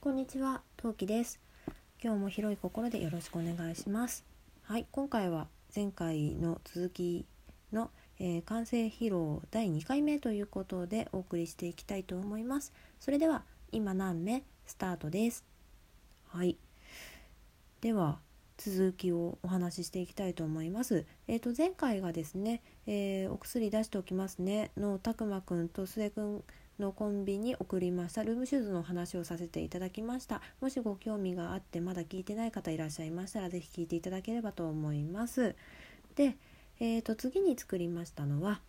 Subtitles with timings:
[0.00, 1.40] こんにちは、トウキです。
[2.00, 4.24] 今日も広い心でよろしくお願いします。
[4.62, 7.26] はい、今回は前回の続き
[7.72, 7.90] の、
[8.20, 12.72] えー完成披露第2回目ということでお送りしていきたいと思います。
[13.00, 13.42] それでは
[13.72, 15.44] 今何目スタートです。
[16.28, 16.56] はい。
[17.80, 18.20] では
[18.56, 21.06] 続きをお話ししていきたいと思います。
[21.26, 26.44] えっ、と前回がですね、えーお薬出しておきますねのたくまくんとすえくん
[26.78, 28.22] のコンビに送りました。
[28.24, 30.40] ルームシューズの話をさせていただきました。
[30.60, 35.54] もしご興味があってまだ聞いてない方いらっしゃいましたらぜひ聞いていただければと思います。
[36.14, 36.36] で、
[36.80, 38.60] えー、と次に作りましたのは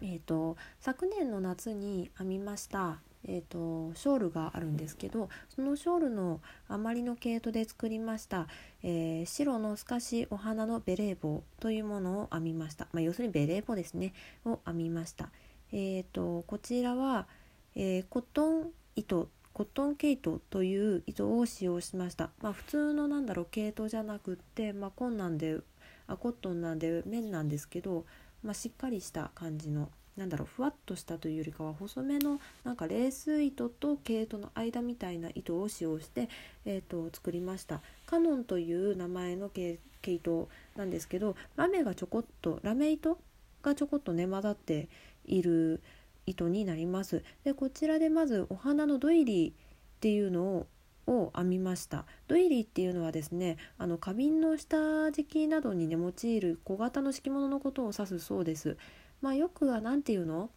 [0.00, 8.46] えー、と昨年の夏に編みましたえー、とショールがあるんですけどそのショールの余りの毛糸で作りました、
[8.82, 14.12] えー白の透かしお花のベレー帽というものを編みました、まあ、要するにベレー帽ですね。
[14.44, 15.30] を編みました。
[15.72, 17.26] えー、とこちらは、
[17.74, 19.28] えーコットン糸
[19.58, 25.58] コットン毛糸という糸を使用しました、まあ、普通のなんだろう毛糸じゃなくって、まあ、コンなんで
[26.06, 28.04] あコットンなんで綿なんですけど、
[28.44, 36.28] まあ、しっかりした感じのなんだろうふわっとしたというよりかは細めのなんかレース糸と毛糸の間みたいな糸を使用して、
[36.64, 37.80] えー、と作りました。
[38.06, 43.18] カノンという名前の毛毛糸なんですけどラメがちょこっとラメ糸
[43.62, 44.88] がちょこっとね混ざって
[45.28, 45.80] いる
[46.26, 47.22] 糸になります。
[47.44, 49.54] でこちらでまずお花のドイリーっ
[50.00, 50.66] ていうのを
[51.06, 52.04] を編みました。
[52.26, 58.76] ドイリーっていうのはですねあの花瓶の下敷きなどにね用いる小型の敷物のことを指すそうです。
[59.22, 60.50] まあよくは何て言うの？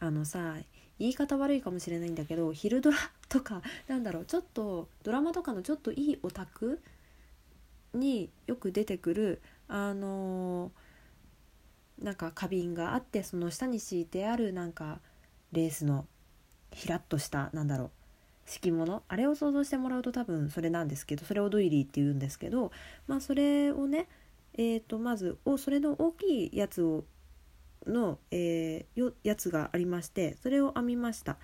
[0.00, 0.56] あのさ
[0.98, 2.98] 言い方悪いかもしれないんだけど昼ドラ
[3.30, 6.82] とかなんだろうちょっとドラマとかのちょっといいオタク
[7.94, 10.72] によく出てくるあの
[12.02, 15.00] なんか花瓶があってその下に敷いてあるなんか
[15.52, 16.06] レースの
[16.72, 17.90] ひらっとしたなんだろう
[18.46, 22.72] 敷物あれを想像してもらうと多分それなんですけどそれをドイリーって言うんですけど
[23.06, 24.08] まあそれをね
[24.54, 27.04] えー、とまずおそれの大きいやつを
[27.86, 31.38] の、えーよやつがありましてそれを編みました。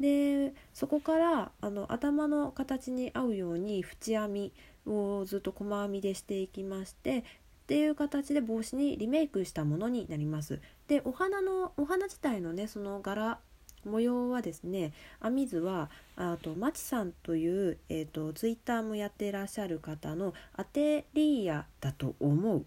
[0.00, 4.52] でそこからあの頭の形に合うように縁編み
[4.86, 7.24] をずっと細編みでしていきまして
[7.62, 10.60] っていう形で帽子にリメイクしたものになります。
[10.88, 13.38] でお花のお花自体のねその柄
[13.84, 14.92] 模様はですね
[15.22, 22.64] 編み図はあとマチさんという、えー、とツイッターもやってらっしゃる方のアテリーアだと思う。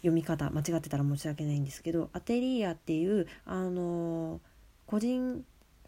[0.00, 4.56] 読み方間違ってたら申し訳ないんですけどアテリーアっていうあのー
[4.86, 5.44] 個人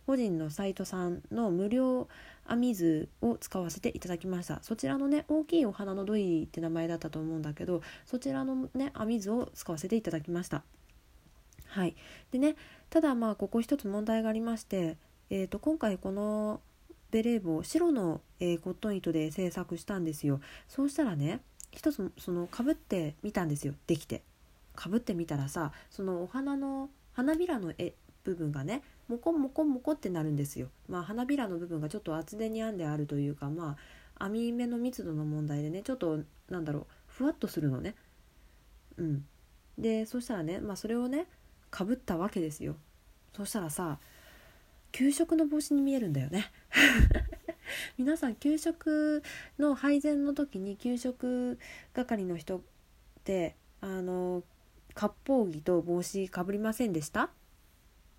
[0.07, 2.09] 個人のサイトさんの無料
[2.49, 4.61] 編み図を使わせていただきました。
[4.63, 10.63] そちらのね大きいお花のドイって名前だったと思うんだけどそちらのね編み図を使わせていただきました。
[11.67, 11.95] はい。
[12.33, 12.57] でね
[12.91, 14.97] ただまあここ一つ問題がありまして、
[15.31, 16.61] えー、と今回この
[17.11, 20.41] ベレー帽白の、えーコットン糸で制作したんですよ。
[20.69, 23.75] そうしたらね一つそのかぶってみたんですよ。
[23.87, 24.23] できて。
[24.75, 30.69] かぶってみたらさそのお花の花びらの絵部分がねモコモコモコってなるんですよ。
[30.89, 33.77] まあ花びらの部分がちょっと厚手に編んであるというかま
[34.19, 36.21] あ編み目の密度の問題でねちょっと
[36.51, 37.95] なんだろうふわっとするのね。
[38.99, 39.25] うん。
[39.79, 41.27] でそしたらねまあそれをね
[41.71, 42.77] かぶったわけですよ。
[43.35, 43.99] そしたらさ
[44.93, 46.51] 給食の帽子に見えるんだよね。
[47.97, 49.23] 皆さん給食
[49.59, 51.59] の配膳の時に給食
[51.93, 52.61] 係の人っ
[53.25, 54.43] てあの
[54.95, 57.31] 割烹着と帽子かぶりませんでした？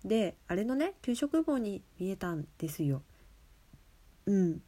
[0.04, 3.02] であれのね給食帽に見えたんですよ。
[4.26, 4.62] うん。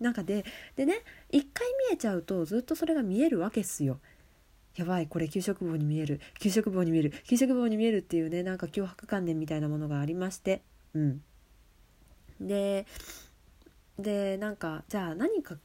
[0.00, 0.44] なんかで
[0.76, 3.98] でね一回見えちゃうとずっとそれが見えるわけっすよ。
[4.76, 6.20] やばいこれ給食帽に見える。
[6.38, 7.12] 給食帽に見える。
[7.24, 10.62] 給食帽に見えるっていうねなんか脅迫観念みたいなものがありまして。
[10.94, 11.22] うん。
[12.40, 12.86] で
[13.98, 15.56] でなんかじゃあ何か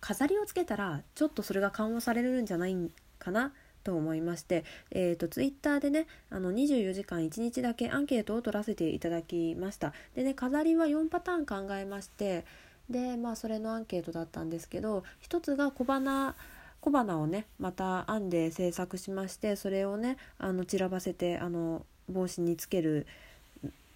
[0.00, 2.76] 飾りをつけたらちょっとそれが緩和されるんじゃない
[3.18, 3.52] かな。
[3.88, 9.94] と思いまして、えー、とツイッターでねあの24時間1日だけアンケートを取らせていただきました。
[10.14, 12.44] でね飾りは4パターン考えまして
[12.90, 16.36] でまあそれのアンケートだったんですけど一つが小花
[16.82, 23.06] 小花をねまた編んで制作しましてそれをねあの散らばせてあの帽子につける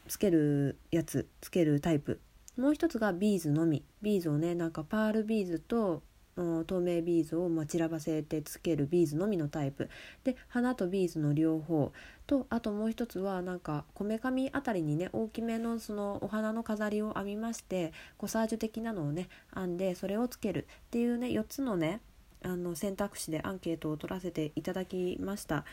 [0.08, 2.18] つけるやつつけるタイプ。
[2.56, 3.82] もう一つがビーズのみ。
[4.00, 6.00] ビーズをねなんかパールビーズと
[6.37, 9.90] 透明ビーズをま散らばせてつけるビーズのみのタイプ。
[10.25, 11.93] で花とビーズの両方。
[12.26, 22.00] とあともう一つはなんかこめかみあたりにね大きめのそのお花の飾りを編みましてコサージュ的なのをね編んでそれをつけるっていうね4つのね
[22.44, 25.64] あの選択肢でアンケートを取らせていただきました。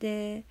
[0.00, 0.44] で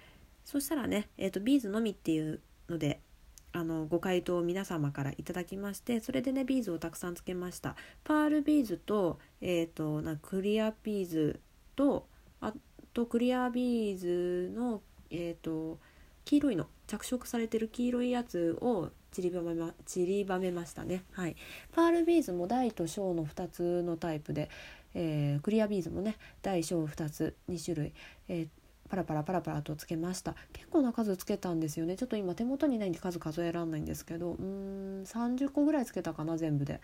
[0.45, 2.39] そしたらね、えー、とビーズのみっていう
[2.69, 3.01] ので
[3.51, 7.75] あのご回答を皆様からいただきましてそれでねビーズをたくさんつけました。
[8.03, 11.39] パールビーズと,、えーと、なクリアビーズ
[11.75, 12.07] と
[12.41, 12.53] あ
[12.93, 15.79] とクリアビーズの、えーと、
[16.25, 21.03] 黄色いの着色されてる黄色いやつを散りばめま散りばめましたね。
[21.11, 21.35] はい。
[21.71, 24.49] パールビーズも大と小の2つのタイプで、
[24.93, 27.93] えー、クリアビーズもね大小2つ2種類、
[28.27, 28.47] えー、
[28.89, 30.35] パラパラパラパラとつけました。
[30.51, 31.95] 結構な数つけたんですよね。
[31.95, 34.33] ちょっと今手元にないんで数数えらんないんですけど。
[34.33, 36.81] うん30個ぐらいつけたかな全部で。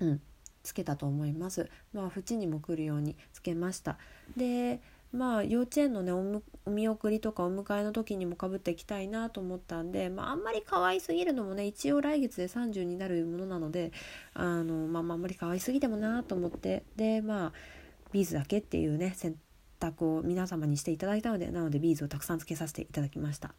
[0.00, 0.20] うん
[0.62, 1.70] つけたと思います。
[1.92, 3.98] まあ縁にも来るようにつけました。
[4.36, 4.80] で
[5.12, 13.92] まあ幼稚園のねお見送りとかお迎えの時にもかぶっていきたいなと思ったんで、まあ、あんまり可愛すぎるのもね一応来月で30になるものなので
[14.34, 16.84] あの、まあ、まあんまり可愛すぎてもなと思って。
[16.96, 17.52] でまあ
[18.12, 19.47] ビーズだけっていうね選択
[20.00, 23.54] を皆様にしていただいたのでなのでビーズをたくさんつけさせていただきました。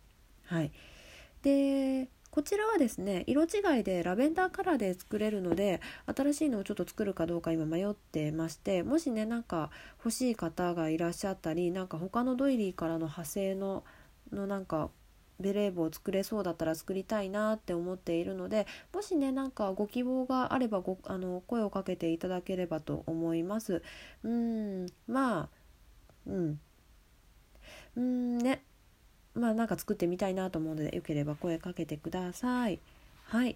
[0.46, 0.72] はい、
[1.42, 5.82] でこちらはですね色違いでラベンダーカラーで作れるので
[6.16, 13.84] 新しいのをちょっと作るかどうか今迷ってましてもしねなんか欲しい方がいらっしゃったりなんか他のドイリーからの派生の
[14.32, 14.90] のなんか
[15.40, 23.82] ベレー帽を作れそうだったら作りたいなって思っているのでもしねなんかご希望があればごあの声をかけていただければと思います。
[24.24, 25.59] うんまあ
[26.30, 26.60] うん。
[27.98, 28.64] うんね。
[29.34, 32.80] まあなんか作ってみたいなと思うのでよければ声かけてください。
[33.26, 33.56] はい。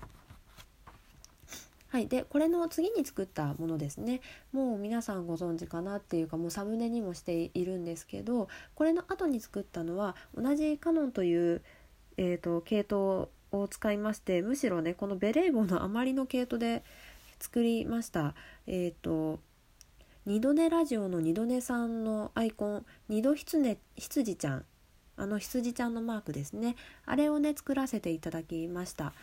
[1.94, 4.22] はい、でこれの次に作ったものですね。
[4.52, 11.62] もう皆さんご存知かなっていうかもうサムネにもしているんですけどこれの後に作ったのは同じカノンという、
[12.18, 16.84] えーと、系統を使いましてむしろねこのベレー帽の余りの系統で
[17.40, 18.34] 作りました。
[18.66, 19.40] えっ、ー、と
[20.26, 24.66] 二度寝ラジオの二度寝さんのアイコン二度羊羊ちゃん。
[25.16, 26.76] あの羊ちゃんのマークですね。
[27.06, 29.14] あれをね作らせていただきました。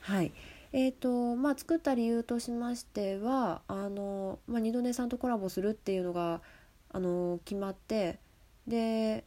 [0.00, 0.32] はい。
[0.72, 6.42] えーとまあ、作った理由としましてはあの、まあ、二度寝さんとコラボするっていうのが
[6.90, 8.18] あの決まって
[8.66, 9.24] で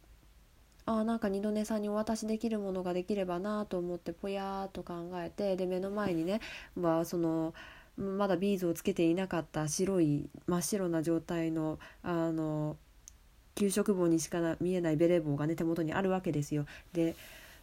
[0.85, 6.41] あなんか二度寝さんにお渡しできるものができればなと思ってぽやーっと考えてで目の前にね、
[6.75, 7.53] まあ、その
[7.97, 12.77] まだビーズをつけていなかった白い真っ白な状態のあの
[13.55, 16.65] 給食棒にしか見えないベレー帽がね手元にあるわけですよ。
[16.93, 17.15] で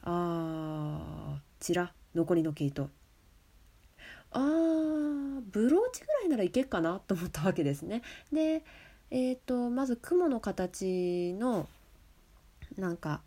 [0.03, 2.89] あちら残りの毛糸
[4.31, 8.03] あーブローチぐらいならいけっかなと思ったわけですね。
[8.33, 8.63] で
[9.11, 11.67] えーと、まず雲の形の
[12.77, 13.23] なんか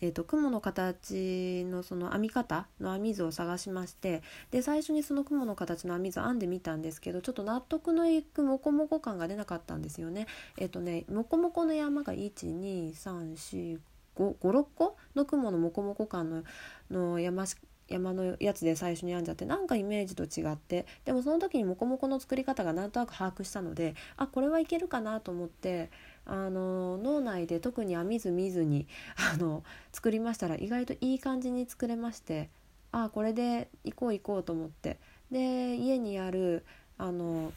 [0.00, 10.26] えーと、雲の形のその編み方の編み図を探しましてで最初にその雲の形の編み図を編んでみたんですけどちょっと納得のいくモコモコ感が出なかったんですよね。
[10.58, 13.78] え、ー、とねモコモコの山が12345
[14.16, 16.42] 56個の雲のモコモコ感の
[16.90, 17.44] の山
[17.88, 25.90] 山のやつで最初に編んじゃってなんかイメージと違ってでもその時にモコモコの作り方がなんとなく把握したのであこれはいけるかなと思って
[26.26, 28.86] あの脳内で特に編み図見ずに
[29.32, 29.62] あの
[29.92, 32.50] 作りましたら意外といい感じに作れまして
[32.92, 34.98] あこれで行こう行こうと思って。
[35.30, 36.64] で家にある
[36.98, 37.52] あの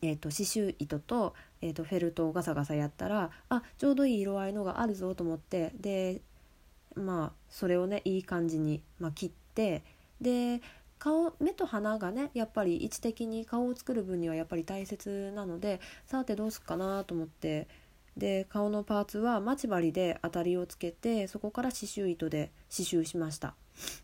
[0.00, 6.22] えーと、刺繍糸と,、えーとフェルトをガサガサやったらあちょうどいい色合いのがあるぞと思ってで
[6.94, 9.82] まあそれをねいい感じに、まあ、切って
[10.20, 10.60] で
[11.02, 17.66] 顔目と鼻がねやっぱり位置的に顔を作る分にはやっぱり大切なのでさてどうすっかなと思って
[18.16, 23.54] で顔のパーツは待ち針で当たりをつけてそこから刺繍糸で刺繍しました。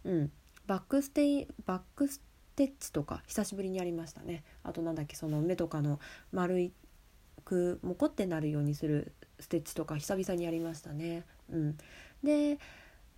[0.05, 0.33] うん、
[0.67, 2.21] バックステイバックス
[2.57, 6.01] テッチとか久しぶりにやりましたねあとなんだっけその目とかの
[6.33, 6.73] 丸い
[7.45, 11.23] くもこってなるようにするステッチとか久々にやりましたね。
[11.49, 11.79] うん、
[12.25, 12.59] で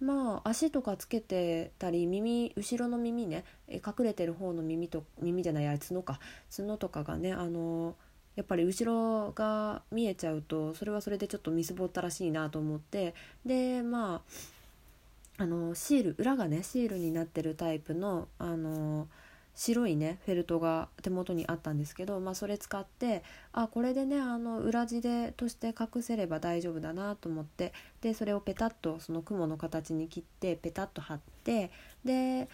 [0.00, 6.18] まあ足とかつけてたり耳後ろの耳ね隠れてる方の耳と耳じゃないあれ角か。
[6.54, 7.94] 角とかがねあの
[8.36, 13.14] やっぱり後ろが見えちゃうとそれはそれでちょっとみすぼったらしいなと思って。
[13.44, 19.08] でまああのシール裏がねシールになってるタイプのあの
[19.54, 31.70] 白いねフェルトが手元にあったんですけど、まあ、それ使ってあこれでねあの裏地でとして隠せれば大丈夫だなと思ってでそれをペタッとその雲の形に切ってペタッと貼って
[32.04, 32.48] で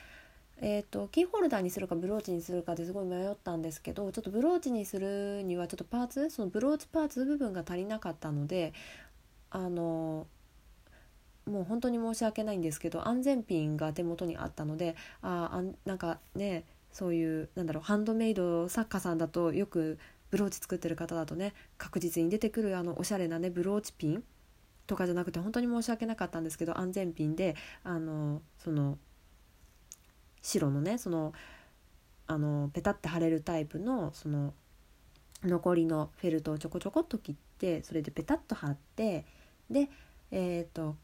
[0.59, 8.73] えーと、キーホルダーにするかブローチにするかですごい迷ったんですけどちょっとブローチにするにはちょっとパーツそのブローチパーツ部分が足りなかったので
[9.50, 10.26] あの
[11.47, 16.65] もう本当に申し訳ないんですけど安全ピンが手元にあったのでああなんかね
[16.97, 19.99] そういうなんだろうハンドメイド作家さんだとよく
[20.31, 24.25] ブローチ作ってる方だとね確実に出てくるあのおしゃれなねブローチピン
[24.87, 28.97] とかじゃなくて本当に申し訳なかったんですけど安全ピンであのその
[30.41, 31.35] 白のねその
[32.29, 34.55] あのペタって貼れるタイプのその
[35.45, 39.26] 残りのフェルトをちょこちょこっと切ってそれでペタッと貼って
[39.71, 39.91] で
[40.31, 40.97] えっ、ー、と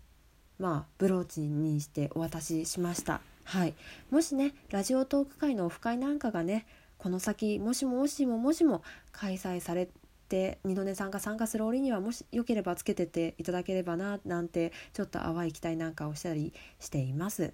[0.59, 3.21] まあブローチにしてお渡ししました。
[3.45, 3.75] はい、
[4.11, 6.67] もしねラジオトーク会のオフ会なんかがね
[6.99, 9.89] この先もしもしももしも開催され
[10.29, 17.53] て二度寝さんが参加する折にはもしよければつけてていただければななんてちょっと淡い期待なんかをしたりしています。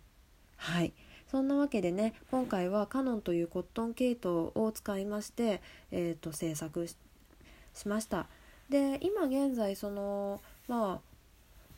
[0.56, 0.92] はい
[1.30, 6.96] そんなわけでね今回はカノンというコットン系統を使いまして、えーと、制作し
[7.86, 8.26] ました。
[8.70, 11.07] で今現在そのまあ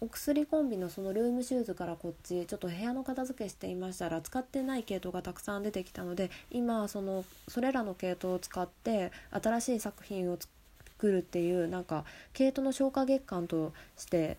[0.03, 14.39] お薬コンビのそのルームシューズからこっちちょっと部屋の片付けしていましたら使ってない系統がたくさん出てきたので今そのそれらの系統を使って新しい作品を作るっていうなんか系統の消化月間として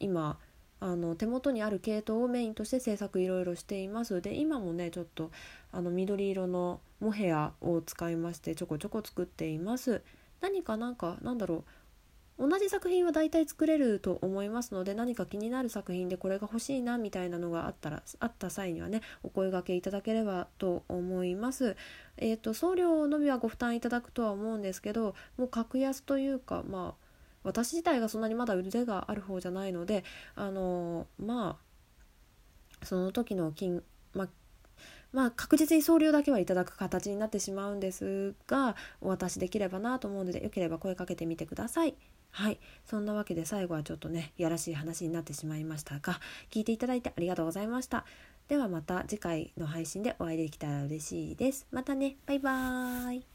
[0.00, 0.38] 今
[0.80, 4.20] あの手元にある系統をメインとして制作いろいろしています。
[4.20, 5.30] で今もねちょっと
[5.72, 10.02] あの緑色のモヘアを使いましてちょこちょこ作っています。
[10.40, 11.64] 何かなんかなんだろう
[12.38, 21.76] 同じ作品は大体作れると思いますので何か気になる作品でこれが欲しいなみたいなのがあったらあった際にはねお声がけいただければと思います。
[22.16, 27.04] えーと、送料のみはご負担いただくとは思うんですけどもう格安というかまあ
[27.44, 31.58] 私自体がそんなにまだ腕がある方じゃないのであのま
[32.82, 34.28] あその時の金まあ
[35.12, 41.94] まあ、確実に送料だけはいただく形になってしまうんですがお渡しできればなと思うのでよければ声かけてみてください。
[42.34, 48.04] はいそんなわけで最後はちょっとねやらしい話になってしまいましたが聞いていただいてありがとうございました。
[48.48, 51.66] ではまた次回の配信でお会いできたら嬉しいです。
[51.70, 53.33] またねバイバーイ